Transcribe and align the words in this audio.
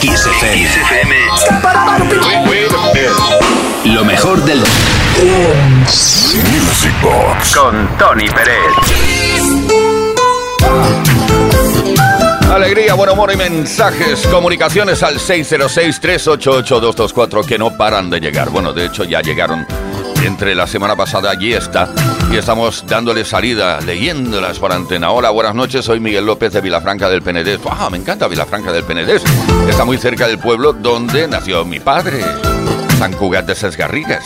XFM. 0.00 1.14
Lo 3.84 4.04
mejor 4.04 4.40
del 4.44 4.60
Music 6.52 6.94
Box 7.02 7.56
con 7.56 7.88
Tony 7.98 8.28
Pérez. 8.28 8.54
Alegría, 12.48 12.94
buen 12.94 13.10
humor 13.10 13.32
y 13.32 13.36
mensajes. 13.36 14.24
Comunicaciones 14.28 15.02
al 15.02 15.18
606-388-224 15.18 17.44
que 17.44 17.58
no 17.58 17.76
paran 17.76 18.08
de 18.08 18.20
llegar. 18.20 18.50
Bueno, 18.50 18.72
de 18.72 18.86
hecho 18.86 19.02
ya 19.02 19.20
llegaron 19.20 19.66
entre 20.24 20.54
la 20.54 20.66
semana 20.66 20.96
pasada 20.96 21.32
y 21.38 21.52
esta. 21.52 21.88
Y 22.30 22.36
estamos 22.36 22.84
dándole 22.86 23.24
salida, 23.24 23.80
leyéndolas 23.80 24.58
por 24.58 24.72
antena. 24.72 25.10
Hola, 25.10 25.30
buenas 25.30 25.54
noches. 25.54 25.84
Soy 25.84 26.00
Miguel 26.00 26.26
López 26.26 26.52
de 26.52 26.60
Vilafranca 26.60 27.08
del 27.08 27.22
Penedés. 27.22 27.60
¡Ah, 27.70 27.88
me 27.90 27.98
encanta 27.98 28.28
Vilafranca 28.28 28.72
del 28.72 28.84
Penedés! 28.84 29.22
Está 29.68 29.84
muy 29.84 29.98
cerca 29.98 30.26
del 30.26 30.38
pueblo 30.38 30.72
donde 30.72 31.28
nació 31.28 31.64
mi 31.64 31.80
padre, 31.80 32.22
San 32.98 33.12
Cugat 33.12 33.46
de 33.46 33.54
Sesgarrigues. 33.54 34.20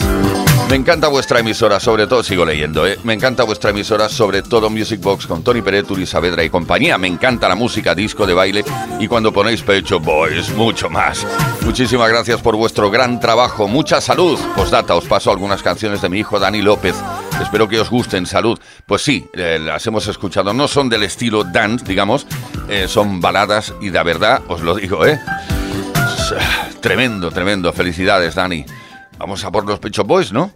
Me 0.69 0.77
encanta 0.77 1.07
vuestra 1.07 1.39
emisora, 1.39 1.79
sobre 1.79 2.07
todo, 2.07 2.23
sigo 2.23 2.45
leyendo, 2.45 2.87
¿eh? 2.87 2.97
Me 3.03 3.13
encanta 3.13 3.43
vuestra 3.43 3.69
emisora, 3.69 4.09
sobre 4.09 4.41
todo 4.41 4.71
Music 4.71 4.99
Box 5.01 5.27
con 5.27 5.43
Tony 5.43 5.61
Pérez, 5.61 5.85
Turi 5.85 6.07
Saavedra 6.07 6.43
y 6.43 6.49
compañía. 6.49 6.97
Me 6.97 7.07
encanta 7.07 7.47
la 7.47 7.53
música, 7.53 7.93
disco 7.93 8.25
de 8.25 8.33
baile 8.33 8.65
y 8.99 9.07
cuando 9.07 9.31
ponéis 9.31 9.61
Pecho 9.61 9.99
Boys, 9.99 10.49
mucho 10.55 10.89
más. 10.89 11.27
Muchísimas 11.61 12.09
gracias 12.09 12.41
por 12.41 12.55
vuestro 12.55 12.89
gran 12.89 13.19
trabajo. 13.19 13.67
Mucha 13.67 14.01
salud. 14.01 14.39
Postdata, 14.55 14.95
os 14.95 15.05
paso 15.05 15.29
algunas 15.29 15.61
canciones 15.61 16.01
de 16.01 16.09
mi 16.09 16.19
hijo 16.19 16.39
Dani 16.39 16.63
López. 16.63 16.95
Espero 17.39 17.67
que 17.69 17.79
os 17.79 17.91
gusten. 17.91 18.25
Salud. 18.25 18.59
Pues 18.87 19.03
sí, 19.03 19.27
eh, 19.35 19.59
las 19.61 19.85
hemos 19.85 20.07
escuchado. 20.07 20.53
No 20.53 20.67
son 20.67 20.89
del 20.89 21.03
estilo 21.03 21.43
dance, 21.43 21.85
digamos. 21.85 22.25
eh, 22.67 22.87
son 22.87 23.21
baladas 23.21 23.73
y 23.79 23.89
de 23.89 24.01
verdad, 24.03 24.41
os 24.47 24.61
lo 24.61 24.73
digo, 24.75 25.05
¿eh? 25.05 25.19
Tremendo, 26.81 27.29
tremendo. 27.29 27.71
Felicidades, 27.73 28.33
Dani. 28.33 28.65
Vamos 29.17 29.43
a 29.45 29.51
por 29.51 29.65
los 29.65 29.79
Pecho 29.79 30.03
Boys, 30.03 30.31
¿no? 30.33 30.51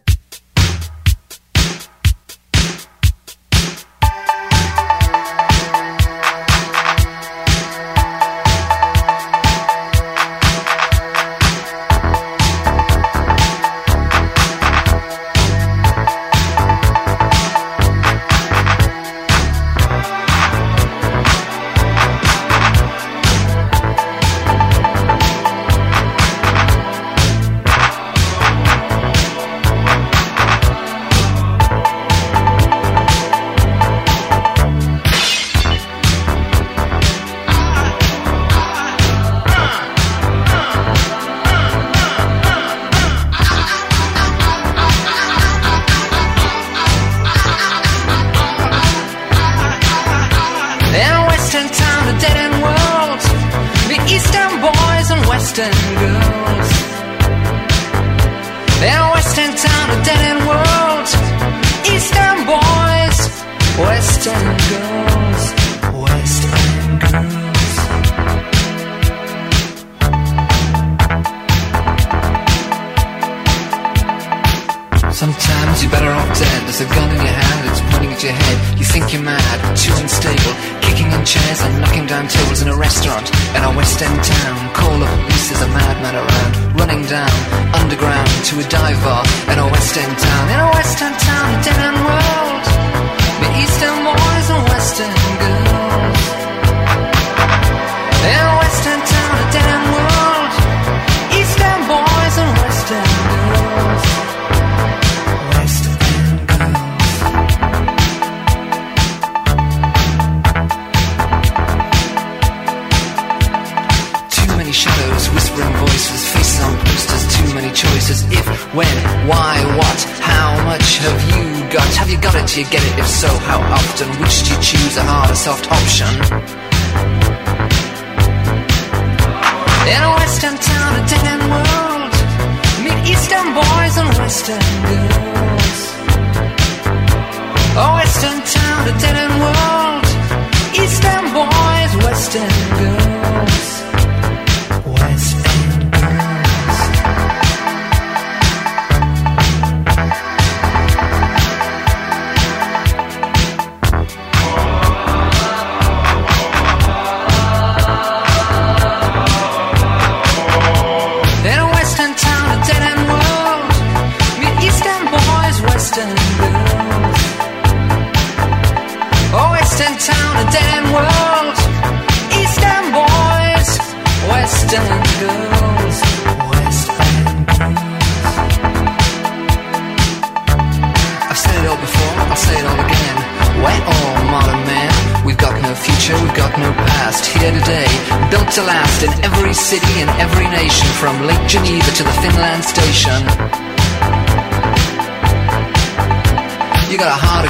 And 134.49 134.86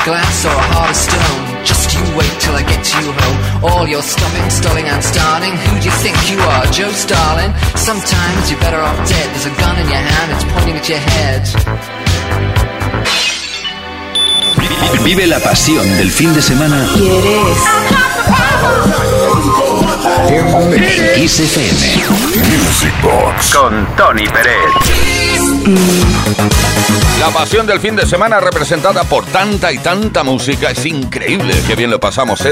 glass 0.07 0.45
or 0.47 0.55
a 0.55 0.65
heart 0.71 0.89
of 0.89 0.95
stone. 0.95 1.43
Just 1.67 1.91
you 1.91 1.99
wait 2.15 2.31
till 2.39 2.55
I 2.55 2.63
get 2.63 2.79
to 2.79 2.95
you 3.03 3.11
home. 3.11 3.39
All 3.67 3.85
your 3.87 4.01
stopping, 4.01 4.47
stalling, 4.49 4.87
and 4.87 5.03
starting. 5.03 5.51
Who 5.51 5.73
do 5.83 5.85
you 5.91 5.95
think 5.99 6.15
you 6.31 6.39
are, 6.39 6.63
Joe 6.71 6.93
Starling? 6.95 7.51
Sometimes 7.75 8.47
you're 8.49 8.63
better 8.63 8.79
off 8.79 8.95
dead. 9.03 9.27
There's 9.35 9.51
a 9.51 9.55
gun 9.59 9.75
in 9.75 9.87
your 9.91 9.99
hand, 9.99 10.27
it's 10.31 10.45
pointing 10.55 10.77
at 10.79 10.87
your 10.87 11.03
head. 11.11 11.43
Vive 15.03 15.27
la 15.27 15.39
pasión 15.39 15.85
del 15.97 16.11
fin 16.11 16.33
de 16.33 16.41
semana 16.41 16.87
¿Quieres? 16.95 17.57
en 20.71 21.27
XFM 21.27 21.79
Music 22.47 22.93
Box 23.03 23.55
con 23.55 23.87
Tony 23.95 24.27
Pérez. 24.27 24.96
La 27.19 27.29
pasión 27.33 27.67
del 27.67 27.81
fin 27.81 27.95
de 27.95 28.05
semana 28.05 28.39
representada 28.39 29.03
por 29.03 29.25
tanta 29.25 29.71
y 29.73 29.79
tanta 29.79 30.23
música. 30.23 30.71
Es 30.71 30.85
increíble. 30.85 31.53
Qué 31.67 31.75
bien 31.75 31.91
lo 31.91 31.99
pasamos, 31.99 32.39
¿eh? 32.45 32.51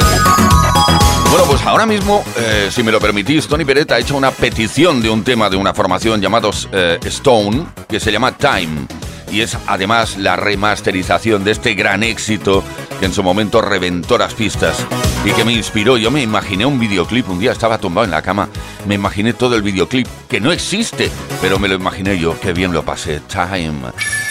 Bueno, 1.30 1.46
pues 1.48 1.62
ahora 1.66 1.86
mismo, 1.86 2.26
eh, 2.38 2.68
si 2.72 2.84
me 2.84 2.92
lo 2.92 3.00
permitís, 3.00 3.48
Tony 3.48 3.64
Peret 3.64 3.90
ha 3.92 4.00
hecho 4.00 4.18
una 4.18 4.32
petición 4.32 5.02
de 5.02 5.10
un 5.10 5.24
tema 5.24 5.50
de 5.50 5.56
una 5.56 5.74
formación 5.74 6.22
llamados 6.22 6.68
eh, 6.74 7.00
Stone, 7.06 7.66
que 7.88 8.02
se 8.02 8.12
llama 8.12 8.34
Time. 8.34 8.86
Y 9.32 9.42
es 9.42 9.58
además 9.68 10.18
la 10.18 10.36
remasterización 10.36 11.44
de 11.44 11.52
este 11.52 11.74
gran 11.74 12.04
éxito 12.04 12.64
que 13.00 13.06
en 13.06 13.14
su 13.14 13.24
momento 13.24 13.62
reventó 13.62 14.18
las 14.18 14.34
pistas 14.34 14.86
y 15.26 15.32
que 15.32 15.46
me 15.46 15.54
inspiró. 15.54 15.98
Yo 15.98 16.12
me 16.12 16.22
imaginé 16.22 16.66
un 16.66 16.80
videoclip, 16.80 17.30
un 17.30 17.40
día 17.40 17.52
estaba 17.52 17.78
tumbado 17.78 18.06
en 18.06 18.12
la 18.12 18.22
cama, 18.22 18.50
me 18.88 18.96
imaginé 18.96 19.34
todo 19.34 19.56
el 19.56 19.62
videoclip, 19.62 20.08
que 20.30 20.40
no 20.40 20.52
existe, 20.52 21.12
pero 21.42 21.60
me 21.60 21.68
lo 21.68 21.76
imaginé 21.76 22.18
yo, 22.18 22.40
qué 22.40 22.54
bien 22.54 22.74
lo 22.74 22.84
pasé. 22.84 23.22
Time. 23.22 24.25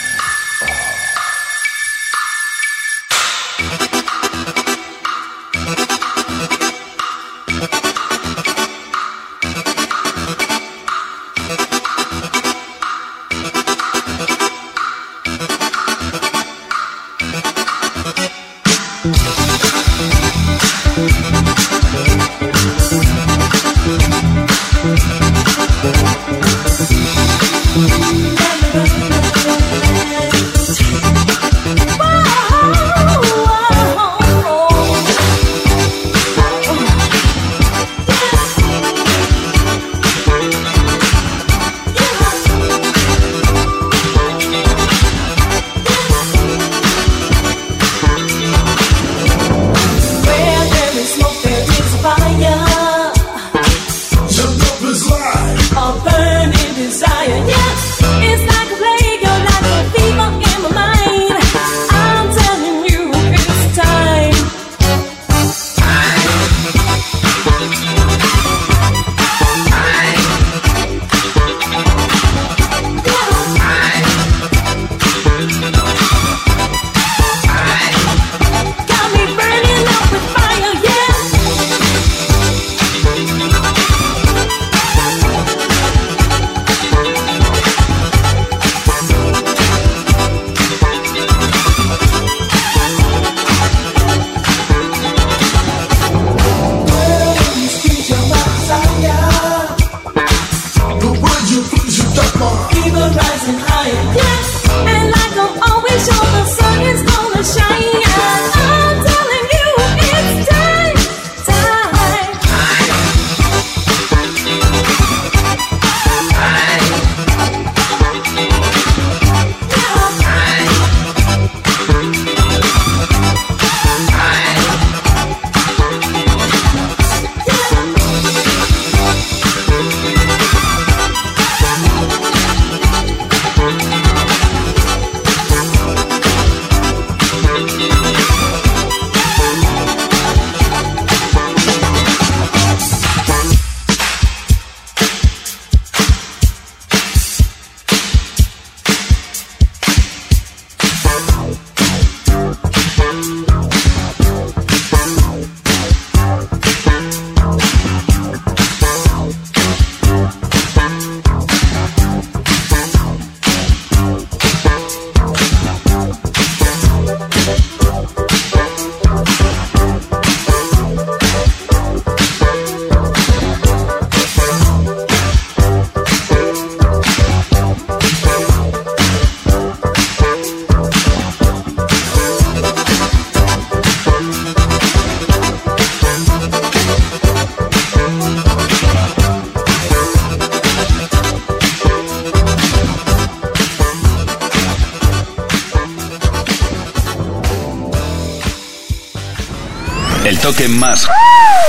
Más 200.67 201.07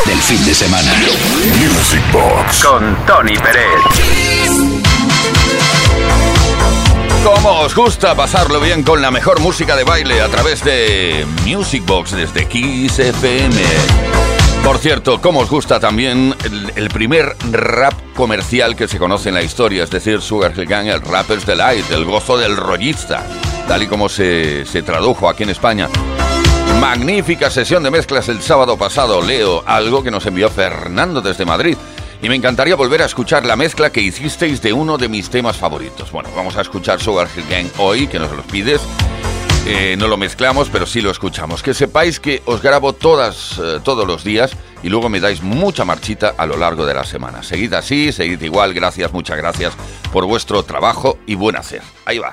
del 0.07 0.19
fin 0.19 0.45
de 0.45 0.55
semana. 0.55 0.91
Music 1.59 2.03
Box 2.13 2.65
con 2.65 2.97
Tony 3.05 3.37
Pérez. 3.37 3.83
¿Cómo 7.23 7.61
os 7.61 7.75
gusta 7.75 8.15
pasarlo 8.15 8.61
bien 8.61 8.83
con 8.83 9.03
la 9.03 9.11
mejor 9.11 9.41
música 9.41 9.77
de 9.77 9.85
baile 9.85 10.21
a 10.21 10.29
través 10.29 10.65
de 10.65 11.27
Music 11.45 11.85
Box 11.85 12.13
desde 12.13 12.47
Kiss 12.47 12.99
FM? 12.99 13.57
Por 14.65 14.79
cierto, 14.79 15.21
¿cómo 15.21 15.41
os 15.41 15.51
gusta 15.51 15.79
también 15.79 16.35
el, 16.75 16.89
primer 16.89 17.37
rap 17.51 17.95
comercial 18.15 18.77
que 18.77 18.89
se 18.89 18.99
conoce 18.99 19.29
en 19.29 19.35
la 19.35 19.43
historia? 19.43 19.85
Es 19.85 19.91
decir, 19.91 20.21
Sugar 20.23 20.53
Hill 20.57 20.67
Gang, 20.67 20.87
el 20.87 21.03
Rapper's 21.03 21.45
Delight, 21.45 21.91
el 21.91 22.05
gozo 22.05 22.39
del 22.39 22.57
rollista, 22.57 23.27
tal 23.69 23.83
y 23.83 23.87
como 23.87 24.09
se, 24.09 24.65
se 24.65 24.83
tradujo 24.83 25.29
aquí 25.29 25.43
en 25.43 25.51
España. 25.51 25.89
Magnífica 26.89 27.51
sesión 27.51 27.83
de 27.83 27.91
mezclas 27.91 28.29
el 28.29 28.41
sábado 28.41 28.79
pasado, 28.79 29.21
Leo, 29.21 29.65
algo 29.67 30.05
que 30.05 30.11
nos 30.13 30.25
envió 30.25 30.49
Fernando 30.49 31.21
desde 31.21 31.45
Madrid. 31.45 31.77
Y 32.23 32.29
me 32.29 32.37
encantaría 32.37 32.77
volver 32.77 33.03
a 33.03 33.07
escuchar 33.07 33.45
la 33.45 33.57
mezcla 33.57 33.91
que 33.91 34.01
hicisteis 34.01 34.63
de 34.63 34.73
uno 34.73 34.97
de 34.97 35.09
mis 35.09 35.29
temas 35.29 35.57
favoritos. 35.57 36.13
Bueno, 36.13 36.31
vamos 36.37 36.57
a 36.57 36.61
escuchar 36.61 37.01
Sugar 37.01 37.27
Hill 37.37 37.73
hoy, 37.79 38.07
que 38.07 38.21
nos 38.21 38.31
lo 38.31 38.45
pides. 38.45 38.81
Eh, 39.67 39.97
no 39.99 40.07
lo 40.07 40.17
mezclamos, 40.17 40.69
pero 40.71 40.87
sí 40.87 41.01
lo 41.01 41.11
escuchamos. 41.11 41.61
Que 41.61 41.75
sepáis 41.75 42.21
que 42.21 42.41
os 42.45 42.63
grabo 42.63 42.93
todas, 42.93 43.59
eh, 43.59 43.81
todos 43.83 44.07
los 44.07 44.23
días 44.23 44.53
y 44.85 44.89
luego 44.89 45.09
me 45.09 45.19
dais 45.19 45.43
mucha 45.43 45.85
marchita 45.85 46.35
a 46.39 46.47
lo 46.47 46.57
largo 46.57 46.87
de 46.87 46.95
la 46.95 47.03
semana. 47.03 47.43
Seguid 47.43 47.75
así, 47.75 48.13
seguid 48.13 48.41
igual. 48.43 48.75
Gracias, 48.75 49.13
muchas 49.13 49.37
gracias 49.39 49.75
por 50.13 50.25
vuestro 50.25 50.63
trabajo 50.63 51.19
y 51.27 51.35
buen 51.35 51.57
hacer. 51.57 51.83
Ahí 52.05 52.19
va. 52.19 52.33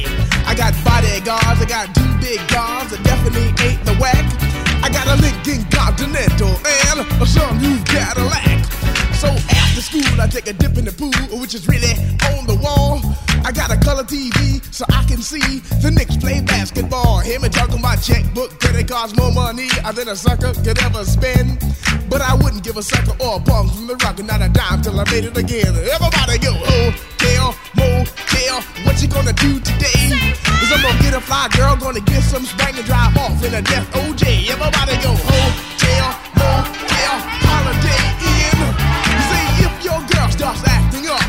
I 0.51 0.53
got 0.53 0.75
bodyguards, 0.83 1.63
I 1.63 1.65
got 1.65 1.95
two 1.95 2.11
big 2.19 2.35
guns 2.51 2.91
that 2.91 2.99
definitely 3.07 3.55
ain't 3.63 3.79
the 3.87 3.95
whack. 4.03 4.19
I 4.83 4.91
got 4.91 5.07
a 5.07 5.15
Lincoln 5.23 5.63
Continental 5.71 6.51
and 6.91 7.07
a 7.07 7.25
some 7.25 7.55
new 7.55 7.79
Cadillac. 7.87 8.59
So 9.15 9.31
after 9.31 9.79
school, 9.79 10.19
I 10.19 10.27
take 10.27 10.47
a 10.47 10.53
dip 10.53 10.75
in 10.75 10.83
the 10.83 10.91
pool, 10.91 11.15
which 11.39 11.55
is 11.55 11.69
really 11.71 11.95
on 12.35 12.51
the 12.51 12.59
wall. 12.59 12.99
I 13.47 13.55
got 13.55 13.71
a 13.71 13.79
color 13.79 14.03
TV 14.03 14.59
so 14.75 14.83
I 14.91 15.07
can 15.07 15.23
see 15.23 15.63
the 15.79 15.89
Knicks 15.89 16.17
play 16.17 16.41
basketball. 16.41 17.19
Him 17.19 17.45
and 17.45 17.53
juggle 17.53 17.79
my 17.79 17.95
checkbook, 17.95 18.59
cause 18.59 18.75
it 18.75 18.89
costs 18.89 19.15
more 19.15 19.31
money 19.31 19.71
I 19.85 19.93
than 19.93 20.09
a 20.09 20.17
sucker 20.17 20.51
could 20.67 20.83
ever 20.83 21.05
spend. 21.05 21.63
But 22.11 22.19
I 22.19 22.35
wouldn't 22.35 22.65
give 22.65 22.75
a 22.75 22.83
sucker 22.83 23.15
or 23.23 23.37
a 23.37 23.39
bum 23.39 23.71
from 23.71 23.87
the 23.87 23.95
rock, 24.03 24.19
not 24.19 24.43
a 24.43 24.49
dime 24.49 24.81
till 24.81 24.99
I 24.99 25.07
made 25.15 25.23
it 25.23 25.37
again. 25.37 25.71
Everybody 25.95 26.43
go, 26.43 26.51
oh, 26.59 26.91
hotel, 27.21 27.55
motel, 27.79 28.61
what 28.83 29.01
you 29.01 29.07
gonna 29.07 29.31
do 29.31 29.61
today? 29.61 30.30
I'm 30.81 30.97
gonna 30.97 31.03
get 31.03 31.13
a 31.13 31.21
fly 31.21 31.47
girl, 31.55 31.75
gonna 31.75 31.99
get 32.01 32.23
some 32.23 32.43
spring 32.43 32.73
and 32.75 32.83
drive 32.85 33.15
off 33.15 33.37
in 33.45 33.53
a 33.53 33.61
death 33.61 33.85
OJ. 33.93 34.49
Everybody 34.49 34.97
go, 35.05 35.13
hotel, 35.13 36.09
motel, 36.33 37.17
holiday 37.45 38.01
in. 38.17 38.57
Say 39.29 39.45
if 39.61 39.85
your 39.85 40.01
girl 40.09 40.27
starts 40.31 40.65
acting 40.65 41.05
up, 41.05 41.21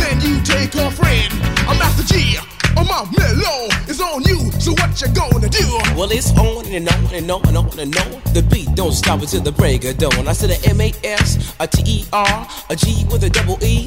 then 0.00 0.22
you 0.22 0.40
take 0.40 0.72
her 0.72 0.90
friend. 0.90 1.30
I'm 1.68 1.76
Master 1.76 2.14
G. 2.14 2.38
I'm 2.78 2.88
out 2.88 3.12
mellow, 3.14 3.68
it's 3.86 4.00
on 4.00 4.22
you, 4.24 4.50
so 4.58 4.72
what 4.72 4.98
you 4.98 5.08
gonna 5.12 5.50
do? 5.50 5.68
Well, 5.94 6.10
it's 6.10 6.32
on 6.38 6.64
and 6.72 6.88
on 6.88 7.14
and 7.14 7.30
on 7.30 7.46
and 7.46 7.56
on 7.58 7.78
and 7.78 7.96
on. 7.98 8.22
The 8.32 8.42
beat 8.50 8.74
don't 8.74 8.92
stop 8.92 9.20
until 9.20 9.42
the 9.42 9.52
break 9.52 9.84
of 9.84 9.98
dawn. 9.98 10.26
I 10.26 10.32
said 10.32 10.48
a 10.48 10.68
M 10.70 10.80
A 10.80 10.94
S, 11.04 11.54
a 11.60 11.66
T 11.66 11.82
E 11.84 12.04
R, 12.10 12.48
a 12.70 12.74
G 12.74 13.04
with 13.12 13.22
a 13.24 13.28
double 13.28 13.62
E. 13.62 13.86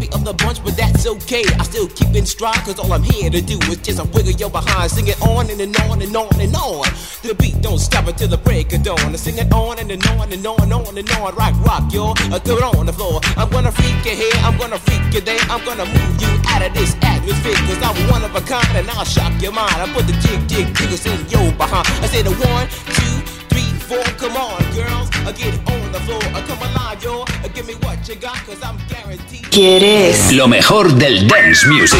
baby 0.01 0.13
of 0.13 0.25
the 0.25 0.33
bunch, 0.33 0.63
but 0.63 0.75
that's 0.75 1.05
okay. 1.05 1.43
I 1.59 1.63
still 1.63 1.87
keep 1.87 2.15
in 2.15 2.25
stride, 2.25 2.61
cause 2.65 2.79
all 2.79 2.91
I'm 2.93 3.03
here 3.03 3.29
to 3.29 3.41
do 3.41 3.57
is 3.69 3.77
just 3.77 3.99
a 3.99 4.03
wiggle 4.03 4.33
your 4.33 4.49
behind. 4.49 4.91
Sing 4.91 5.07
it 5.07 5.21
on 5.21 5.49
and, 5.49 5.59
and 5.61 5.75
on 5.81 6.01
and 6.01 6.15
on 6.15 6.39
and 6.39 6.55
on. 6.55 6.85
The 7.23 7.35
beat 7.35 7.61
don't 7.61 7.79
stop 7.79 8.07
until 8.07 8.27
the 8.27 8.37
break 8.37 8.73
of 8.73 8.83
dawn. 8.83 8.99
I 8.99 9.15
sing 9.15 9.37
it 9.37 9.51
on 9.53 9.79
and, 9.79 9.91
and 9.91 10.05
on 10.07 10.31
and 10.31 10.45
on 10.45 10.61
and 10.61 10.73
on 10.73 10.97
and 10.97 11.11
on. 11.11 11.35
Rock, 11.35 11.55
rock, 11.65 11.93
y'all. 11.93 12.15
Throw 12.15 12.57
it 12.57 12.63
on 12.63 12.85
the 12.85 12.93
floor. 12.93 13.21
I'm 13.37 13.49
gonna 13.49 13.71
freak 13.71 14.05
you 14.05 14.15
here, 14.15 14.37
I'm 14.41 14.57
gonna 14.57 14.79
freak 14.79 15.13
you 15.13 15.21
there. 15.21 15.39
I'm 15.49 15.63
gonna 15.65 15.85
move 15.85 16.21
you 16.21 16.31
out 16.47 16.61
of 16.65 16.73
this 16.73 16.95
atmosphere, 17.01 17.59
cause 17.67 17.81
I'm 17.81 17.95
one 18.09 18.23
of 18.23 18.35
a 18.35 18.41
kind 18.41 18.77
and 18.77 18.89
I'll 18.89 19.05
shock 19.05 19.33
your 19.41 19.53
mind. 19.53 19.75
I 19.75 19.87
put 19.93 20.07
the 20.07 20.13
jig, 20.25 20.47
jig, 20.49 20.67
jiggles 20.75 21.05
in 21.05 21.19
your 21.29 21.51
behind. 21.53 21.87
I 22.01 22.07
said 22.07 22.25
a 22.27 22.33
one, 22.33 22.67
two, 22.97 23.15
three, 23.51 23.71
four. 23.87 24.03
Come 24.17 24.37
on, 24.37 24.61
girls. 24.73 25.09
I 25.27 25.31
get 25.33 25.53
on 25.69 25.91
the 25.91 25.99
floor. 26.01 26.23
I 26.33 26.41
come 26.47 26.61
alive, 26.69 27.03
yo. 27.03 27.25
Give 27.53 27.67
me 27.67 27.75
what 27.85 28.07
you 28.07 28.15
got, 28.15 28.37
cause 28.47 28.63
I'm 28.63 28.77
guaranteed. 28.87 29.30
¿Quieres? 29.51 30.31
Lo 30.31 30.47
mejor 30.47 30.93
del 30.93 31.27
dance 31.27 31.67
music. 31.67 31.99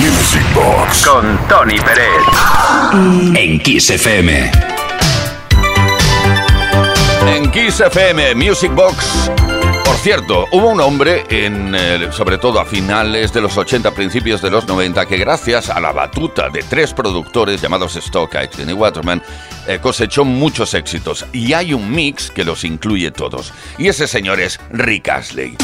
Music 0.00 0.54
Box. 0.54 1.04
Con 1.04 1.36
Tony 1.48 1.74
Pérez. 1.74 2.06
En 3.34 3.58
Kiss 3.58 3.90
FM. 3.90 4.52
En 7.26 7.50
Kiss 7.50 7.80
FM 7.80 8.36
Music 8.36 8.72
Box. 8.76 9.28
Por 9.84 9.96
cierto, 9.96 10.46
hubo 10.52 10.68
un 10.68 10.80
hombre, 10.80 11.24
en, 11.30 11.74
eh, 11.74 12.08
sobre 12.12 12.38
todo 12.38 12.60
a 12.60 12.64
finales 12.64 13.32
de 13.32 13.40
los 13.40 13.56
80, 13.58 13.90
principios 13.90 14.40
de 14.40 14.52
los 14.52 14.64
90, 14.68 15.04
que 15.06 15.16
gracias 15.16 15.68
a 15.68 15.80
la 15.80 15.90
batuta 15.90 16.48
de 16.48 16.62
tres 16.62 16.94
productores 16.94 17.60
llamados 17.60 17.96
Stock 17.96 18.36
Aitken 18.36 18.70
y 18.70 18.72
Waterman, 18.72 19.20
eh, 19.66 19.80
cosechó 19.82 20.24
muchos 20.24 20.74
éxitos. 20.74 21.26
Y 21.32 21.54
hay 21.54 21.74
un 21.74 21.90
mix 21.90 22.30
que 22.30 22.44
los 22.44 22.62
incluye 22.62 23.10
todos. 23.10 23.52
Y 23.78 23.88
ese 23.88 24.06
señor 24.06 24.38
es 24.38 24.60
Rick 24.70 25.08
Astley. 25.08 25.56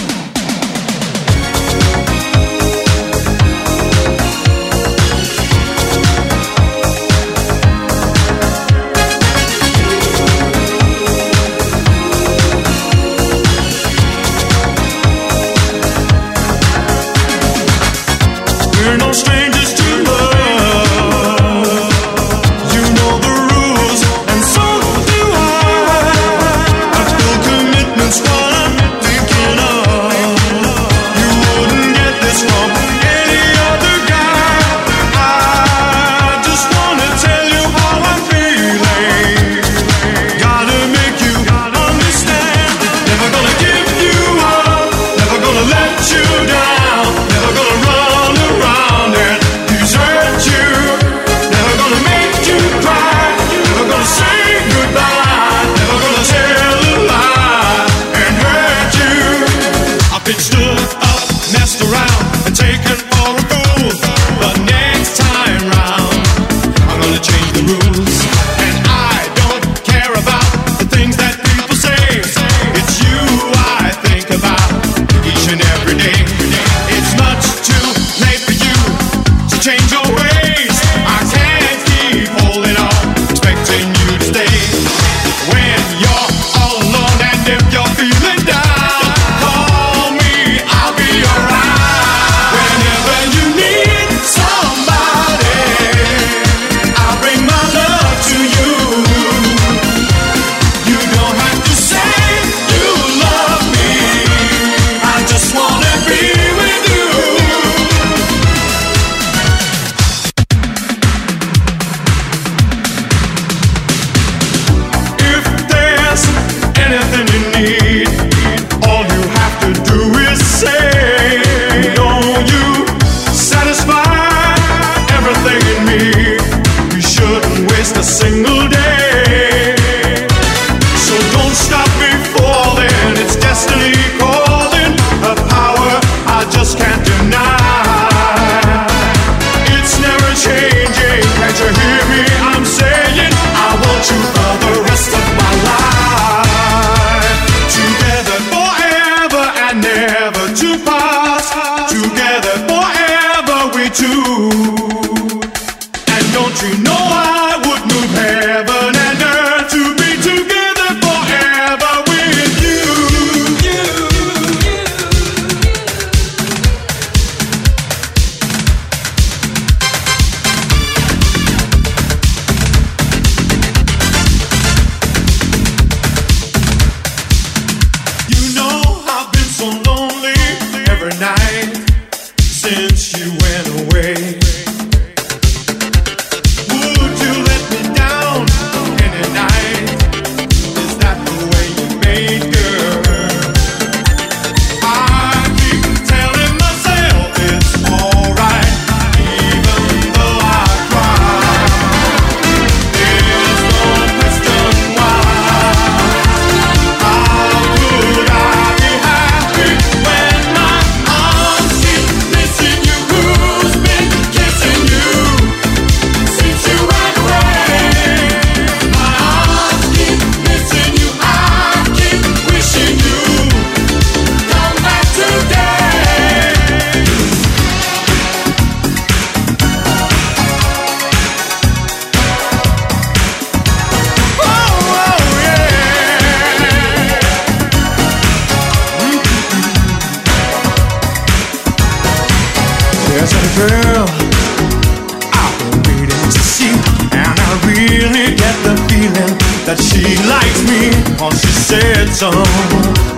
some, 252.18 252.32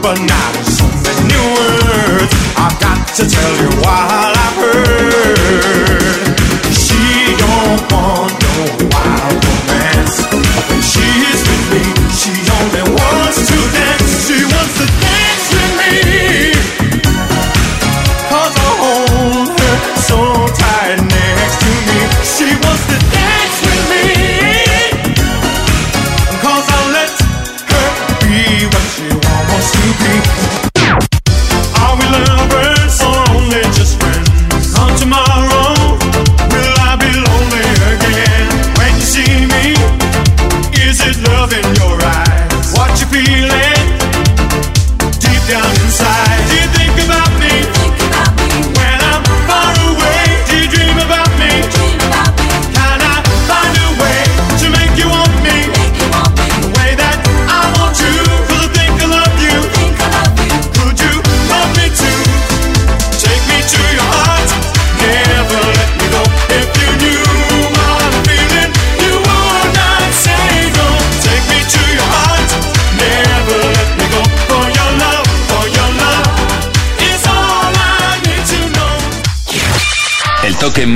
but 0.03 0.21
not 0.21 0.55
so 0.67 0.85
many 0.85 1.35
words. 1.57 2.35
I've 2.55 2.79
got 2.79 3.09
to 3.17 3.27
tell 3.27 3.57
you 3.57 3.71
while 3.81 4.35
I've 4.37 4.57
heard. 4.57 6.00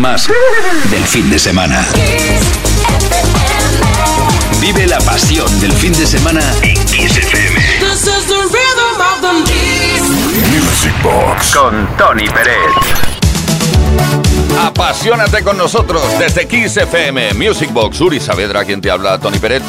Más 0.00 0.28
del 0.90 1.04
fin 1.04 1.30
de 1.30 1.38
semana. 1.38 1.87
Vive 4.61 4.87
la 4.87 4.98
pasión 4.98 5.61
del 5.61 5.72
fin 5.72 5.92
de 5.92 6.07
semana 6.07 6.40
en 6.62 6.74
Kiss 6.87 7.16
FM. 7.16 7.61
Music 10.50 10.94
Box 11.02 11.54
con 11.54 11.96
Tony 11.96 12.28
Pérez. 12.28 12.57
Apasionate 14.61 15.42
con 15.42 15.57
nosotros 15.57 16.02
desde 16.18 16.46
Kiss 16.46 16.76
FM, 16.76 17.35
Music 17.35 17.72
Box, 17.72 18.00
Uri 18.00 18.20
Saavedra, 18.20 18.64
quien 18.64 18.80
te 18.80 18.90
habla, 18.90 19.18
Tony 19.18 19.38
Pérez. 19.38 19.62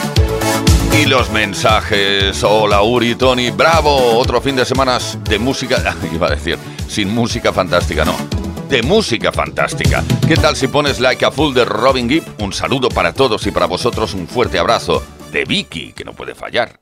Y 0.94 1.06
los 1.06 1.30
mensajes, 1.30 2.44
hola 2.44 2.82
Uri, 2.82 3.16
Tony, 3.16 3.52
bravo, 3.52 4.18
otro 4.18 4.42
fin 4.42 4.56
de 4.56 4.66
semana 4.66 4.98
de 5.30 5.40
música, 5.40 5.96
iba 6.14 6.28
a 6.28 6.32
decir, 6.32 6.58
sin 6.88 7.14
música 7.14 7.52
fantástica, 7.52 8.06
no, 8.06 8.16
de 8.70 8.82
música 8.84 9.32
fantástica. 9.32 10.04
¿Qué 10.28 10.36
tal 10.36 10.56
si 10.56 10.68
pones 10.68 11.00
Like 11.00 11.26
a 11.26 11.32
Full 11.32 11.54
de 11.54 11.66
Robin 11.66 12.10
Gibb? 12.10 12.24
Un 12.40 12.54
saludo 12.54 12.90
para 12.90 13.14
todos 13.14 13.46
y 13.48 13.52
para 13.52 13.66
vosotros 13.66 14.14
un 14.14 14.28
fuerte 14.28 14.60
abrazo 14.60 15.04
de 15.32 15.46
Vicky, 15.46 15.94
que 15.94 16.04
no 16.04 16.14
puede 16.14 16.36
fallar. 16.36 16.80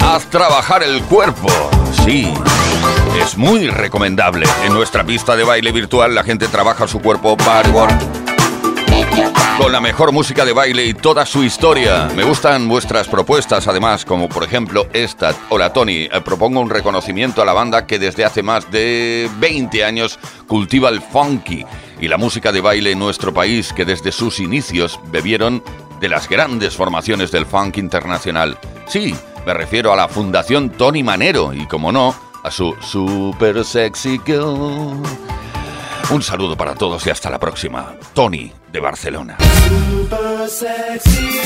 Haz 0.00 0.26
trabajar 0.30 0.82
el 0.82 1.02
cuerpo. 1.02 1.48
Sí. 2.04 2.32
Es 3.20 3.36
muy 3.36 3.68
recomendable. 3.68 4.46
En 4.64 4.72
nuestra 4.72 5.04
pista 5.04 5.36
de 5.36 5.44
baile 5.44 5.72
virtual 5.72 6.14
la 6.14 6.22
gente 6.22 6.48
trabaja 6.48 6.86
su 6.86 7.00
cuerpo 7.00 7.36
bodywork 7.36 8.26
con 9.58 9.72
la 9.72 9.80
mejor 9.80 10.12
música 10.12 10.44
de 10.44 10.52
baile 10.52 10.84
y 10.84 10.94
toda 10.94 11.24
su 11.24 11.42
historia. 11.42 12.10
Me 12.14 12.24
gustan 12.24 12.68
vuestras 12.68 13.08
propuestas, 13.08 13.66
además, 13.66 14.04
como 14.04 14.28
por 14.28 14.44
ejemplo 14.44 14.86
esta. 14.92 15.34
Hola 15.48 15.72
Tony, 15.72 16.02
eh, 16.04 16.20
propongo 16.24 16.60
un 16.60 16.68
reconocimiento 16.68 17.40
a 17.40 17.44
la 17.44 17.52
banda 17.52 17.86
que 17.86 17.98
desde 17.98 18.24
hace 18.24 18.42
más 18.42 18.70
de 18.70 19.30
20 19.38 19.84
años 19.84 20.18
cultiva 20.46 20.88
el 20.90 21.00
funky 21.00 21.64
y 22.00 22.08
la 22.08 22.16
música 22.16 22.52
de 22.52 22.60
baile 22.60 22.92
en 22.92 22.98
nuestro 22.98 23.32
país 23.32 23.72
que 23.72 23.84
desde 23.84 24.12
sus 24.12 24.40
inicios 24.40 25.00
bebieron 25.10 25.62
de 26.00 26.08
las 26.08 26.28
grandes 26.28 26.76
formaciones 26.76 27.30
del 27.30 27.46
funk 27.46 27.78
internacional. 27.78 28.58
Sí, 28.86 29.14
me 29.46 29.54
refiero 29.54 29.92
a 29.92 29.96
la 29.96 30.08
Fundación 30.08 30.70
Tony 30.70 31.02
Manero 31.02 31.52
y, 31.54 31.66
como 31.66 31.92
no, 31.92 32.14
a 32.42 32.50
su 32.50 32.74
Super 32.80 33.64
Sexy 33.64 34.20
Girl. 34.24 35.02
Un 36.10 36.22
saludo 36.22 36.56
para 36.56 36.74
todos 36.74 37.04
y 37.06 37.10
hasta 37.10 37.30
la 37.30 37.38
próxima. 37.40 37.94
Tony 38.14 38.52
de 38.70 38.80
Barcelona. 38.80 39.36
Super 39.68 40.48
sexy. 40.48 41.40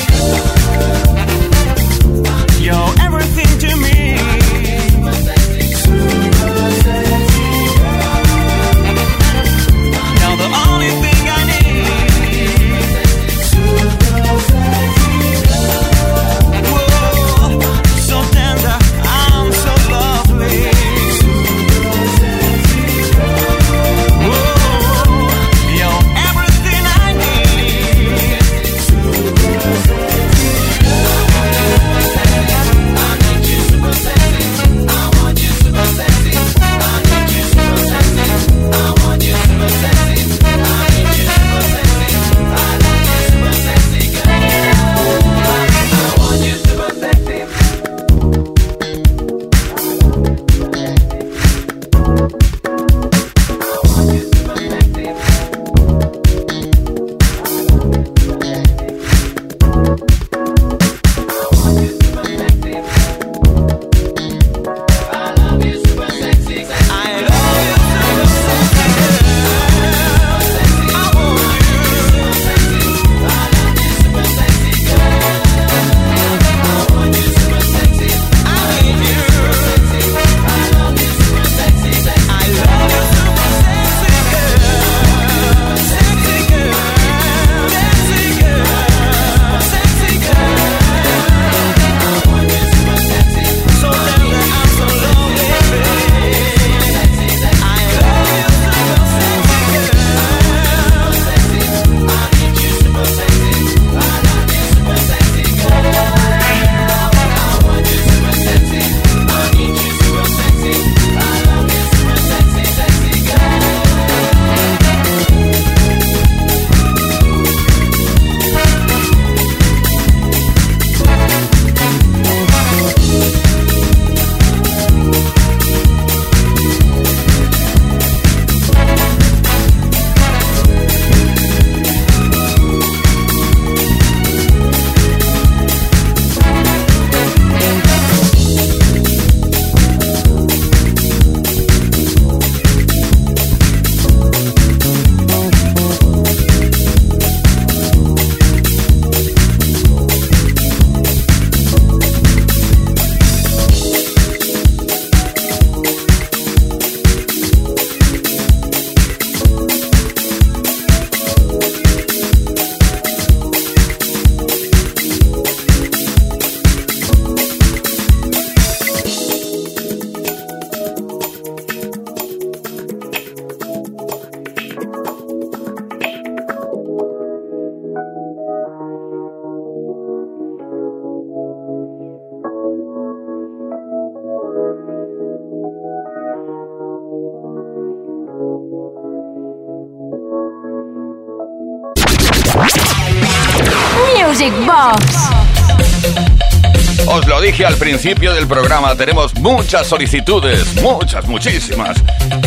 Dije 197.61 197.73
al 197.73 197.77
principio 197.77 198.33
del 198.33 198.47
programa, 198.47 198.95
tenemos 198.95 199.35
muchas 199.35 199.85
solicitudes, 199.85 200.81
muchas, 200.81 201.27
muchísimas. 201.27 202.01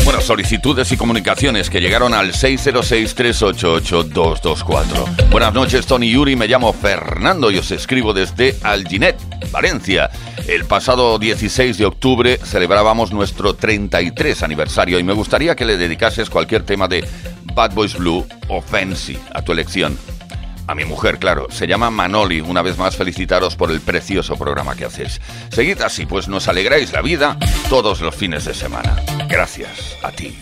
Bueno, 0.05 0.21
solicitudes 0.21 0.91
y 0.91 0.97
comunicaciones 0.97 1.71
que 1.71 1.81
llegaron 1.81 2.15
al 2.15 2.33
606-388-224. 2.33 5.31
Buenas 5.31 5.55
noches, 5.55 5.87
Tony 5.87 6.11
Yuri, 6.11 6.35
me 6.35 6.49
llamo 6.49 6.73
Fernando 6.73 7.53
y 7.53 7.59
os 7.59 7.71
escribo 7.71 8.13
desde 8.13 8.57
Alginet, 8.65 9.17
Valencia. 9.53 10.11
El 10.49 10.65
pasado 10.65 11.21
16 11.21 11.79
de 11.79 11.87
octubre 11.87 12.41
celebrábamos 12.43 13.13
nuestro 13.13 13.55
33 13.55 14.43
aniversario 14.43 14.99
y 14.99 15.05
me 15.05 15.13
gustaría 15.13 15.55
que 15.55 15.65
le 15.65 15.77
dedicases 15.77 16.29
cualquier 16.29 16.65
tema 16.65 16.89
de 16.89 17.07
Bad 17.55 17.75
Boys 17.75 17.97
Blue 17.97 18.27
o 18.49 18.61
Fancy 18.61 19.17
a 19.33 19.43
tu 19.43 19.53
elección 19.53 19.97
a 20.67 20.75
mi 20.75 20.85
mujer, 20.85 21.19
claro. 21.19 21.49
Se 21.51 21.67
llama 21.67 21.91
Manoli. 21.91 22.41
Una 22.41 22.63
vez 22.63 22.79
más, 22.79 22.97
felicitaros 22.97 23.57
por 23.57 23.71
el 23.71 23.81
precioso 23.81 24.37
programa 24.37 24.75
que 24.75 24.85
hacéis. 24.85 25.21
Seguid 25.51 25.81
así, 25.83 26.07
pues 26.07 26.29
nos 26.29 26.49
alegráis 26.49 26.93
la 26.93 27.03
vida 27.03 27.37
todos 27.69 28.01
los 28.01 28.15
fines 28.15 28.45
de 28.45 28.55
semana. 28.55 28.97
Gracias 29.29 29.97
a 30.03 30.11
ti. 30.11 30.35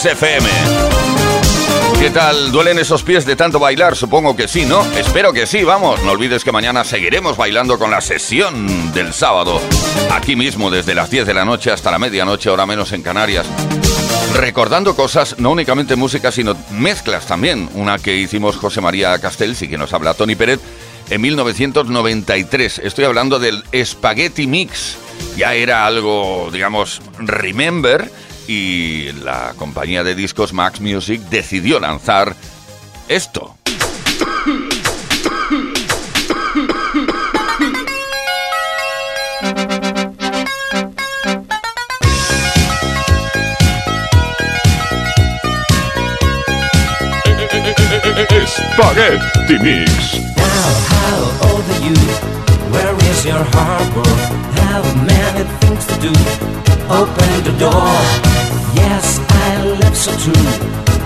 Kiss 0.00 0.16
¿Qué 1.98 2.10
tal? 2.10 2.52
¿Duelen 2.52 2.78
esos 2.78 3.02
pies 3.02 3.26
de 3.26 3.34
tanto 3.34 3.58
bailar? 3.58 3.96
Supongo 3.96 4.36
que 4.36 4.46
sí, 4.46 4.64
¿no? 4.64 4.84
Espero 4.92 5.32
que 5.32 5.44
sí, 5.44 5.64
vamos. 5.64 6.00
No 6.04 6.12
olvides 6.12 6.44
que 6.44 6.52
mañana 6.52 6.84
seguiremos 6.84 7.36
bailando 7.36 7.80
con 7.80 7.90
la 7.90 8.00
sesión 8.00 8.92
del 8.92 9.12
sábado. 9.12 9.60
Aquí 10.12 10.36
mismo, 10.36 10.70
desde 10.70 10.94
las 10.94 11.10
10 11.10 11.26
de 11.26 11.34
la 11.34 11.44
noche 11.44 11.72
hasta 11.72 11.90
la 11.90 11.98
medianoche, 11.98 12.48
ahora 12.48 12.64
menos 12.64 12.92
en 12.92 13.02
Canarias. 13.02 13.46
Recordando 14.36 14.94
cosas, 14.94 15.34
no 15.38 15.50
únicamente 15.50 15.96
música, 15.96 16.30
sino 16.30 16.54
mezclas 16.70 17.26
también. 17.26 17.68
Una 17.74 17.98
que 17.98 18.14
hicimos 18.14 18.56
José 18.56 18.80
María 18.80 19.18
Castells 19.18 19.62
y 19.62 19.68
que 19.68 19.78
nos 19.78 19.92
habla 19.92 20.14
Tony 20.14 20.36
Pérez 20.36 20.60
en 21.10 21.20
1993. 21.20 22.82
Estoy 22.84 23.04
hablando 23.04 23.40
del 23.40 23.64
Spaghetti 23.84 24.46
Mix. 24.46 24.96
Ya 25.36 25.54
era 25.54 25.86
algo, 25.86 26.50
digamos, 26.52 27.02
Remember 27.18 28.08
y 28.48 29.12
la 29.22 29.54
compañía 29.56 30.02
de 30.02 30.14
discos 30.14 30.52
Max 30.52 30.80
Music 30.80 31.20
decidió 31.28 31.78
lanzar 31.78 32.34
esto. 33.06 33.54
Spaghetti 48.48 49.58
Mix. 49.58 50.14
Now, 50.36 50.70
how 50.88 51.50
old 51.50 51.64
are 51.64 51.80
you? 51.84 51.94
Where 52.72 52.96
is 53.10 53.26
your 53.26 53.44
harbor? 53.52 54.08
How 54.62 54.82
many 55.04 55.44
things 55.60 55.86
to 55.86 56.00
do? 56.00 56.67
opened 56.90 57.44
the 57.44 57.52
door. 57.58 57.92
Yes, 58.74 59.20
I 59.28 59.64
live 59.80 59.96
so 59.96 60.12
true 60.16 60.48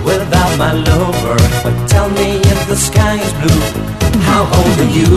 without 0.05 0.57
my 0.59 0.73
lover. 0.73 1.37
But 1.65 1.75
tell 1.89 2.09
me 2.11 2.39
if 2.39 2.69
the 2.69 2.77
sky 2.77 3.17
is 3.19 3.33
blue. 3.41 3.63
How 4.23 4.43
old 4.43 4.79
are 4.79 4.93
you? 4.99 5.11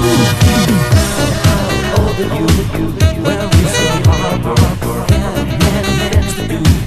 How 1.45 2.01
old 2.01 2.17
are 2.19 2.34
you? 2.39 2.47
Where 3.23 3.47
is 3.62 3.73
the 3.78 4.10
harbor? 4.10 4.56
Can 5.08 5.34
to 6.36 6.47
do? 6.47 6.85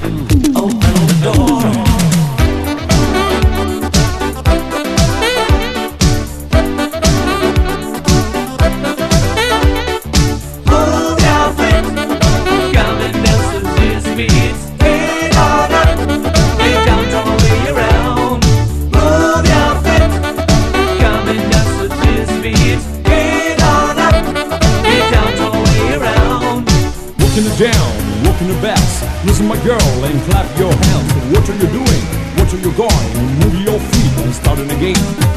down, 27.58 28.22
walk 28.24 28.40
the 28.40 28.46
your 28.46 28.62
best. 28.62 29.02
Listen, 29.26 29.46
my 29.48 29.56
girl, 29.64 30.04
and 30.04 30.22
clap 30.30 30.46
your 30.58 30.72
hands. 30.72 31.12
What 31.32 31.48
are 31.50 31.56
you 31.56 31.66
doing? 31.66 32.02
What 32.38 32.54
are 32.54 32.56
you 32.56 32.72
going? 32.72 33.38
Move 33.40 33.60
your 33.66 33.80
feet 33.80 34.24
and 34.24 34.32
start 34.32 34.60
in 34.60 34.68
the 34.68 34.76
game. 34.76 35.27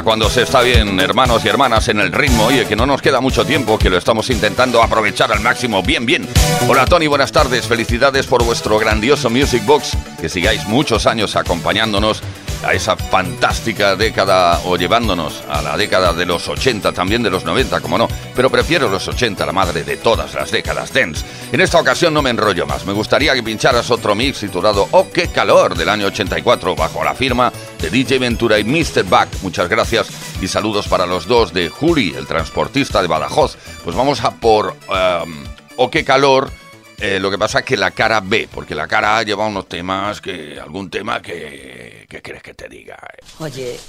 Cuando 0.00 0.30
se 0.30 0.42
está 0.42 0.62
bien, 0.62 0.98
hermanos 1.00 1.44
y 1.44 1.48
hermanas, 1.48 1.88
en 1.88 2.00
el 2.00 2.12
ritmo. 2.12 2.46
Oye, 2.46 2.64
que 2.66 2.74
no 2.74 2.86
nos 2.86 3.02
queda 3.02 3.20
mucho 3.20 3.44
tiempo, 3.44 3.78
que 3.78 3.90
lo 3.90 3.98
estamos 3.98 4.30
intentando 4.30 4.82
aprovechar 4.82 5.30
al 5.30 5.40
máximo. 5.40 5.82
Bien, 5.82 6.06
bien. 6.06 6.26
Hola 6.66 6.86
Tony, 6.86 7.08
buenas 7.08 7.30
tardes. 7.30 7.66
Felicidades 7.66 8.26
por 8.26 8.42
vuestro 8.42 8.78
grandioso 8.78 9.28
Music 9.28 9.64
Box. 9.66 9.96
Que 10.18 10.30
sigáis 10.30 10.66
muchos 10.66 11.06
años 11.06 11.36
acompañándonos 11.36 12.22
a 12.64 12.72
esa 12.72 12.96
fantástica 12.96 13.96
década 13.96 14.60
o 14.64 14.76
llevándonos 14.76 15.42
a 15.48 15.62
la 15.62 15.76
década 15.76 16.12
de 16.12 16.26
los 16.26 16.48
80, 16.48 16.92
también 16.92 17.22
de 17.22 17.30
los 17.30 17.44
90, 17.44 17.80
como 17.80 17.98
no, 17.98 18.08
pero 18.34 18.50
prefiero 18.50 18.88
los 18.88 19.06
80, 19.08 19.46
la 19.46 19.52
madre 19.52 19.84
de 19.84 19.96
todas 19.96 20.34
las 20.34 20.50
décadas 20.50 20.92
dance. 20.92 21.24
En 21.52 21.60
esta 21.60 21.80
ocasión 21.80 22.14
no 22.14 22.22
me 22.22 22.30
enrollo 22.30 22.66
más, 22.66 22.86
me 22.86 22.92
gustaría 22.92 23.34
que 23.34 23.42
pincharas 23.42 23.90
otro 23.90 24.14
mix 24.14 24.40
titulado 24.40 24.88
Oh, 24.92 25.10
qué 25.10 25.28
calor 25.28 25.76
del 25.76 25.88
año 25.88 26.06
84 26.06 26.74
bajo 26.76 27.04
la 27.04 27.14
firma 27.14 27.52
de 27.80 27.90
DJ 27.90 28.18
Ventura 28.18 28.58
y 28.58 28.64
Mr. 28.64 29.04
Back. 29.04 29.28
Muchas 29.42 29.68
gracias 29.68 30.08
y 30.40 30.48
saludos 30.48 30.88
para 30.88 31.06
los 31.06 31.26
dos 31.26 31.52
de 31.52 31.68
Juli, 31.68 32.14
el 32.16 32.26
transportista 32.26 33.02
de 33.02 33.08
Badajoz. 33.08 33.56
Pues 33.84 33.96
vamos 33.96 34.22
a 34.24 34.32
por 34.32 34.76
um, 34.88 35.44
Oh, 35.76 35.90
qué 35.90 36.04
calor. 36.04 36.50
Eh, 36.98 37.18
lo 37.18 37.30
que 37.30 37.38
pasa 37.38 37.60
es 37.60 37.64
que 37.64 37.76
la 37.76 37.90
cara 37.90 38.20
B, 38.20 38.48
porque 38.52 38.74
la 38.74 38.86
cara 38.86 39.18
A 39.18 39.22
lleva 39.22 39.46
unos 39.46 39.68
temas 39.68 40.20
que. 40.20 40.58
algún 40.60 40.90
tema 40.90 41.20
que. 41.20 41.91
¿Qué 42.12 42.20
crees 42.20 42.42
que 42.42 42.52
te 42.52 42.68
diga? 42.68 42.98
Oye, 43.38 43.80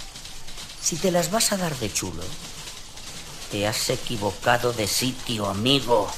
si 0.81 0.95
te 0.95 1.11
las 1.11 1.29
vas 1.29 1.51
a 1.51 1.57
dar 1.57 1.75
de 1.75 1.91
chulo, 1.91 2.23
te 3.51 3.67
has 3.67 3.89
equivocado 3.89 4.71
de 4.71 4.87
sitio, 4.87 5.45
amigo. 5.45 6.09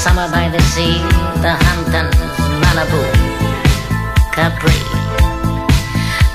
Summer 0.00 0.32
by 0.32 0.48
the 0.48 0.62
sea, 0.72 0.96
the 1.44 1.52
Hamptons, 1.52 2.16
Malibu, 2.64 3.04
Capri. 4.32 4.72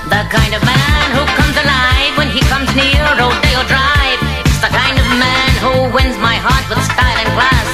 The 0.06 0.22
kind 0.30 0.54
of 0.54 0.62
man 0.62 1.06
who 1.10 1.26
comes 1.34 1.56
alive 1.58 2.14
when 2.14 2.30
he 2.30 2.38
comes 2.46 2.70
near 2.78 3.02
Rodeo 3.18 3.66
Drive. 3.66 4.22
It's 4.46 4.62
the 4.62 4.70
kind 4.70 4.94
of 4.94 5.06
man 5.18 5.50
who 5.58 5.90
wins 5.90 6.14
my 6.22 6.38
heart 6.38 6.62
with 6.70 6.78
style 6.86 7.18
and 7.18 7.30
class. 7.34 7.70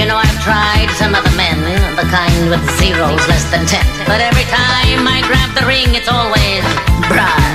You 0.00 0.08
know, 0.08 0.16
I've 0.16 0.40
tried 0.40 0.88
some 0.96 1.12
other 1.12 1.36
men, 1.36 1.60
the 2.00 2.08
kind 2.08 2.48
with 2.48 2.64
zeros 2.80 3.20
less 3.28 3.44
than 3.52 3.68
ten. 3.68 3.84
But 4.08 4.24
every 4.24 4.48
time 4.48 5.04
I 5.04 5.20
grab 5.28 5.52
the 5.52 5.68
ring, 5.68 5.92
it's 5.92 6.08
always 6.08 6.64
brass. 7.12 7.45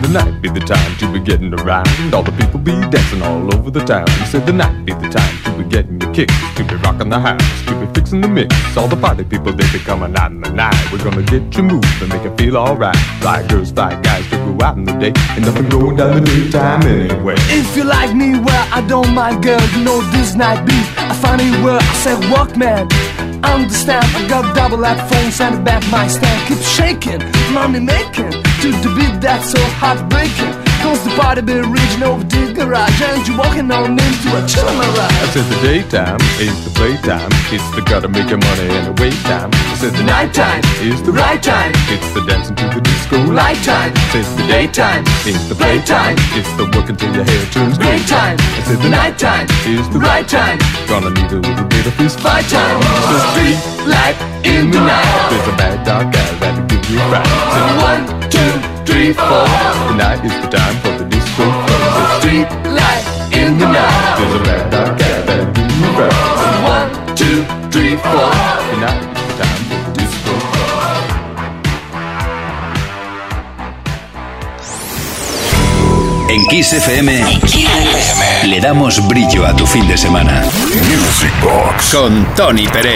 Said 0.00 0.08
the 0.08 0.24
night 0.24 0.42
be 0.42 0.48
the 0.48 0.60
time 0.60 0.96
to 0.98 1.12
be 1.12 1.20
getting 1.20 1.52
around. 1.60 2.14
All 2.14 2.22
the 2.22 2.32
people 2.32 2.58
be 2.58 2.72
dancing 2.90 3.22
all 3.22 3.54
over 3.54 3.70
the 3.70 3.80
town. 3.80 4.08
He 4.18 4.24
said 4.26 4.46
the 4.46 4.52
night 4.52 4.84
be 4.84 4.92
the 4.92 5.08
time 5.08 5.36
to 5.44 5.62
be 5.62 5.68
getting 5.68 6.00
your 6.00 6.12
kicks, 6.14 6.34
to 6.56 6.64
be 6.64 6.74
rocking 6.76 7.08
the 7.10 7.18
house, 7.18 7.42
to 7.66 7.78
be 7.78 7.86
fixing 7.94 8.20
the 8.20 8.28
mix. 8.28 8.54
All 8.76 8.88
the 8.88 8.96
party 8.96 9.24
people 9.24 9.52
they 9.52 9.70
be 9.72 9.78
coming 9.78 10.16
out 10.16 10.30
in 10.30 10.40
the 10.40 10.50
night. 10.50 10.92
We're 10.92 11.04
gonna 11.04 11.22
get 11.22 11.54
you 11.56 11.64
moving, 11.64 12.08
make 12.08 12.22
you 12.22 12.34
feel 12.36 12.56
alright. 12.56 12.96
Fly 13.20 13.46
girls, 13.48 13.72
fly 13.72 14.00
guys 14.00 14.28
to 14.30 14.36
go 14.36 14.64
out 14.64 14.76
in 14.76 14.84
the 14.84 14.92
day, 14.92 15.12
and 15.36 15.44
nothing 15.44 15.68
going 15.68 15.96
down 15.96 16.16
the 16.16 16.22
daytime 16.24 16.82
anyway. 16.82 17.34
If 17.48 17.76
you 17.76 17.84
like 17.84 18.14
me, 18.14 18.38
well, 18.38 18.68
I 18.72 18.80
don't 18.86 19.12
mind, 19.14 19.42
girl. 19.42 19.60
You 19.72 19.84
know 19.84 20.00
this 20.12 20.34
night 20.34 20.64
beat. 20.64 20.86
I 20.96 21.14
find 21.14 21.40
it 21.40 21.64
where 21.64 21.78
I 21.80 21.94
said, 21.94 22.18
walk, 22.30 22.56
man. 22.56 22.88
Understand, 23.42 24.04
I 24.16 24.28
got 24.28 24.54
double 24.54 24.82
headphones 24.82 25.40
and 25.40 25.56
a 25.56 25.62
back 25.62 25.82
my 25.90 26.06
stand. 26.06 26.48
Keep 26.48 26.62
shaking, 26.62 27.20
money 27.52 27.80
making. 27.80 28.49
To 28.60 28.70
the 28.70 28.92
beat 28.94 29.20
that's 29.22 29.52
so 29.52 29.58
heartbreaking. 29.80 30.52
Cause 30.82 31.02
the 31.02 31.10
party 31.16 31.40
be 31.40 31.54
reaching 31.54 32.02
over 32.02 32.24
the 32.24 32.52
garage. 32.52 33.00
And 33.00 33.26
you're 33.26 33.38
walking 33.38 33.70
on 33.70 33.92
into 33.92 34.28
a 34.36 34.42
chillin' 34.44 34.76
I 34.76 35.26
said 35.32 35.48
the 35.48 35.58
daytime 35.62 36.20
is 36.38 36.64
the 36.64 36.69
playtime. 36.80 37.28
It's 37.52 37.68
the 37.76 37.82
gotta 37.84 38.08
make 38.08 38.30
your 38.32 38.40
money 38.40 38.64
and 38.72 38.88
the 38.88 38.96
wait 39.02 39.20
time. 39.28 39.52
I 39.52 39.76
said 39.76 39.92
the 39.92 40.02
nighttime 40.02 40.64
is 40.80 41.02
the 41.04 41.12
right 41.12 41.36
time. 41.36 41.72
It's 41.92 42.08
the 42.16 42.24
dancing 42.24 42.56
to 42.56 42.66
the 42.72 42.80
disco 42.80 43.20
light 43.28 43.60
time. 43.60 43.92
Says 44.16 44.24
the 44.40 44.46
daytime 44.48 45.04
is 45.28 45.36
the 45.52 45.56
playtime. 45.60 46.16
It's 46.32 46.48
the 46.56 46.64
working 46.72 46.96
till 46.96 47.12
your 47.12 47.28
hair 47.28 47.44
turns 47.52 47.76
gray 47.76 48.00
time. 48.08 48.40
I 48.56 48.60
said 48.64 48.80
the 48.80 48.88
nighttime 48.88 49.46
is 49.68 49.84
the 49.92 50.00
right 50.00 50.24
time. 50.24 50.56
Gonna 50.88 51.12
need 51.12 51.28
a 51.28 51.40
little 51.44 51.68
bit 51.68 51.84
of 51.84 51.92
fist 52.00 52.18
fight 52.24 52.48
time. 52.48 52.80
The 53.12 53.20
street 53.28 53.60
light 53.84 54.16
in 54.48 54.72
the 54.72 54.80
night. 54.80 55.28
There's 55.28 55.48
a 55.52 55.56
bad 55.60 55.84
dog 55.84 56.08
guy 56.16 56.30
that'll 56.40 56.64
give 56.64 56.84
you 56.88 56.96
a 56.96 57.06
fright. 57.12 57.28
Said 57.52 57.68
one, 57.90 58.02
two, 58.32 58.52
three, 58.88 59.12
four. 59.12 59.44
The 59.92 59.96
night 60.00 60.24
is 60.24 60.32
the 60.32 60.48
time 60.48 60.76
for 60.80 60.96
the 60.96 61.04
disco 61.12 61.44
floor. 61.44 61.84
The 62.00 62.06
street 62.24 62.48
light 62.72 63.04
in 63.36 63.60
the 63.60 63.68
night. 63.68 64.16
There's 64.16 64.36
a 64.40 64.42
bad 64.48 64.64
dog 64.72 64.92
guy 64.96 65.20
that'll 65.28 65.59
one, 65.82 66.90
two, 67.16 67.44
three, 67.70 67.96
four. 67.96 68.30
Time 69.38 69.64
for 69.68 69.92
disco. 69.94 70.30
En 76.28 76.46
Kiss 76.46 76.72
FM 76.74 77.40
le 78.44 78.60
damos 78.60 79.06
brillo 79.08 79.46
a 79.46 79.54
tu 79.56 79.66
fin 79.66 79.88
de 79.88 79.96
semana. 79.98 80.42
Music 80.42 81.32
Box 81.42 81.94
con 81.94 82.26
Tony 82.36 82.68
Peret. 82.68 82.94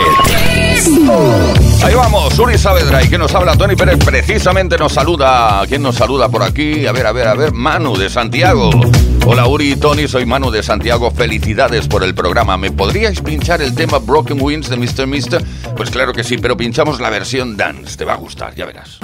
Ahí 1.82 1.94
vamos, 1.94 2.38
Uri 2.38 2.56
Saavedra. 2.58 3.02
¿Y 3.02 3.08
que 3.08 3.18
nos 3.18 3.34
habla? 3.34 3.56
Tony 3.56 3.74
Pérez 3.76 3.98
precisamente 4.04 4.78
nos 4.78 4.92
saluda. 4.92 5.62
¿Quién 5.68 5.82
nos 5.82 5.96
saluda 5.96 6.28
por 6.28 6.42
aquí? 6.42 6.86
A 6.86 6.92
ver, 6.92 7.06
a 7.06 7.12
ver, 7.12 7.28
a 7.28 7.34
ver. 7.34 7.52
Manu 7.52 7.96
de 7.96 8.08
Santiago. 8.08 8.70
Hola 9.26 9.46
Uri 9.46 9.72
y 9.72 9.76
Tony, 9.76 10.06
soy 10.06 10.26
Manu 10.26 10.50
de 10.50 10.62
Santiago. 10.62 11.10
Felicidades 11.10 11.88
por 11.88 12.04
el 12.04 12.14
programa. 12.14 12.58
¿Me 12.58 12.70
podríais 12.70 13.22
pinchar 13.22 13.62
el 13.62 13.74
tema 13.74 13.98
Broken 13.98 14.38
Wings 14.40 14.68
de 14.68 14.76
Mr. 14.76 15.06
Mister? 15.06 15.42
Pues 15.76 15.90
claro 15.90 16.12
que 16.12 16.22
sí, 16.22 16.36
pero 16.36 16.58
pinchamos 16.58 17.00
la 17.00 17.08
versión 17.08 17.56
dance. 17.56 17.96
Te 17.96 18.04
va 18.04 18.12
a 18.12 18.16
gustar, 18.16 18.54
ya 18.54 18.66
verás. 18.66 18.98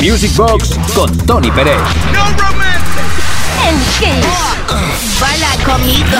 Music 0.00 0.34
Box 0.34 0.78
con 0.94 1.14
Tony 1.26 1.50
Pérez. 1.50 1.76
En 3.68 3.76
Kiss. 3.98 5.20
Baila 5.20 5.48
conmigo. 5.62 6.18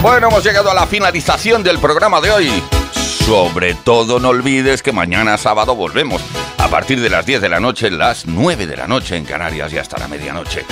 Bueno, 0.00 0.28
hemos 0.28 0.44
llegado 0.44 0.70
a 0.70 0.74
la 0.74 0.86
finalización 0.86 1.64
del 1.64 1.80
programa 1.80 2.20
de 2.20 2.30
hoy. 2.30 2.62
Sobre 3.26 3.74
todo 3.74 4.20
no 4.20 4.28
olvides 4.28 4.82
que 4.84 4.92
mañana 4.92 5.36
sábado 5.38 5.74
volvemos 5.74 6.22
a 6.58 6.68
partir 6.68 7.00
de 7.00 7.10
las 7.10 7.26
10 7.26 7.40
de 7.40 7.48
la 7.48 7.58
noche, 7.58 7.90
las 7.90 8.26
9 8.26 8.68
de 8.68 8.76
la 8.76 8.86
noche 8.86 9.16
en 9.16 9.24
Canarias 9.24 9.72
y 9.72 9.78
hasta 9.78 9.98
la 9.98 10.06
medianoche. 10.06 10.64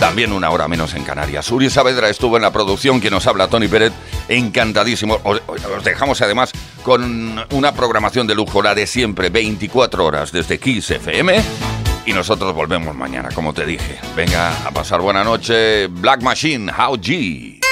También 0.00 0.32
una 0.32 0.50
hora 0.50 0.66
menos 0.66 0.94
en 0.94 1.04
Canarias. 1.04 1.48
Uri 1.52 1.70
Saavedra 1.70 2.08
estuvo 2.08 2.36
en 2.36 2.42
la 2.42 2.52
producción, 2.52 2.98
quien 2.98 3.12
nos 3.14 3.26
habla, 3.28 3.46
Tony 3.46 3.68
Pérez, 3.68 3.92
encantadísimo. 4.28 5.20
Os, 5.22 5.40
os 5.46 5.84
dejamos 5.84 6.20
además 6.22 6.52
con 6.84 7.42
una 7.52 7.72
programación 7.72 8.26
de 8.26 8.34
lujo, 8.34 8.62
la 8.62 8.74
de 8.74 8.86
siempre, 8.86 9.30
24 9.30 10.04
horas 10.04 10.30
desde 10.30 10.58
Kiss 10.60 10.90
FM. 10.90 11.42
Y 12.06 12.12
nosotros 12.12 12.54
volvemos 12.54 12.94
mañana, 12.94 13.30
como 13.34 13.54
te 13.54 13.64
dije. 13.64 13.98
Venga, 14.14 14.66
a 14.66 14.70
pasar 14.70 15.00
buena 15.00 15.24
noche. 15.24 15.86
Black 15.86 16.22
Machine, 16.22 16.70
How 16.70 16.96
G. 16.96 17.63